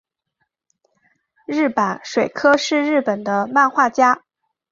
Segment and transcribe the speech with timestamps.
[1.45, 4.23] 日坂水柯是日本的漫画家。